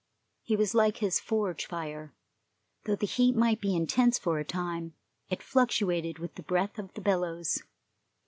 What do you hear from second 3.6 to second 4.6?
be intense for a